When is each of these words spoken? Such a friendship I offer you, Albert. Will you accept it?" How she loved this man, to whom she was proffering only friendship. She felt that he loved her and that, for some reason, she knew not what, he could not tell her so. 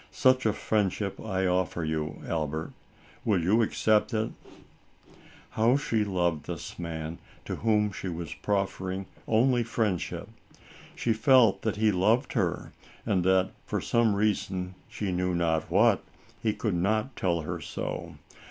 Such 0.09 0.47
a 0.47 0.53
friendship 0.53 1.21
I 1.23 1.45
offer 1.45 1.83
you, 1.85 2.23
Albert. 2.27 2.73
Will 3.23 3.39
you 3.39 3.61
accept 3.61 4.15
it?" 4.15 4.31
How 5.51 5.77
she 5.77 6.03
loved 6.03 6.45
this 6.47 6.79
man, 6.79 7.19
to 7.45 7.57
whom 7.57 7.91
she 7.91 8.07
was 8.07 8.33
proffering 8.33 9.05
only 9.27 9.61
friendship. 9.61 10.27
She 10.95 11.13
felt 11.13 11.61
that 11.61 11.75
he 11.75 11.91
loved 11.91 12.33
her 12.33 12.73
and 13.05 13.23
that, 13.25 13.51
for 13.67 13.79
some 13.79 14.15
reason, 14.15 14.73
she 14.89 15.11
knew 15.11 15.35
not 15.35 15.69
what, 15.69 16.03
he 16.41 16.51
could 16.51 16.73
not 16.73 17.15
tell 17.15 17.41
her 17.41 17.61
so. 17.61 18.15